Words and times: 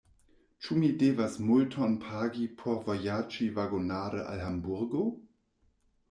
Ĉu 0.67 0.75
mi 0.83 0.87
devas 1.01 1.33
multon 1.49 1.91
pagi 2.05 2.45
por 2.61 2.79
vojaĝi 2.87 3.49
vagonare 3.59 4.23
al 4.31 4.41
Hamburgo? 4.45 5.03